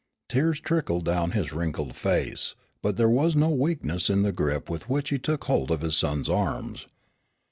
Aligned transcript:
Tears 0.29 0.59
trickled 0.59 1.05
down 1.05 1.29
his 1.29 1.53
wrinkled 1.53 1.93
face, 1.95 2.55
but 2.81 2.97
there 2.97 3.07
was 3.07 3.35
no 3.35 3.49
weakness 3.51 4.09
in 4.09 4.23
the 4.23 4.31
grip 4.31 4.67
with 4.67 4.89
which 4.89 5.09
he 5.09 5.19
took 5.19 5.43
hold 5.43 5.69
of 5.69 5.81
his 5.81 5.95
son's 5.95 6.27
arms. 6.27 6.87